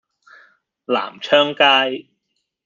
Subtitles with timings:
[0.85, 2.07] 南昌街